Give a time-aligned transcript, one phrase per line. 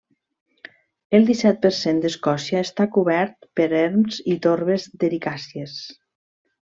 [1.17, 5.77] El disset per cent d'Escòcia està cobert per erms i torbes d'ericàcies.